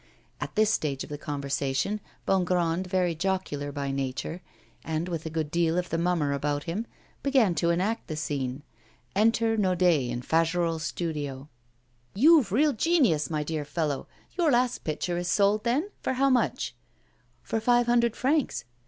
[0.39, 4.41] At this stage of the conversation Bongrand, very jocular by nature,
[4.83, 6.87] and with a good deal of the mummer about him,
[7.21, 8.63] began to enact the scene.
[9.15, 11.49] Enter Naudet in Fagerolles' studio.
[12.15, 14.07] '"You've real genius, my dear fellow.
[14.35, 15.91] Your last picture is sold, then?
[16.01, 16.73] For how much?"
[17.43, 18.65] '"For five hundred francs."